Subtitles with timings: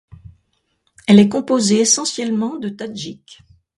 [1.05, 3.43] Elle est composée essentiellement de Tadjiks.